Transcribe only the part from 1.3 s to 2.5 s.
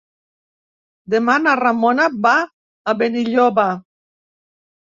na Ramona va